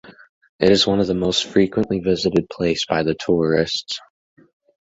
[0.59, 3.99] It is One of the most frequently visited place by the tourists.